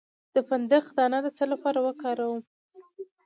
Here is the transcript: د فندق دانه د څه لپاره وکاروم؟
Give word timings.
د 0.33 0.35
فندق 0.47 0.85
دانه 0.97 1.19
د 1.23 1.27
څه 1.37 1.43
لپاره 1.51 1.79
وکاروم؟ 1.85 2.41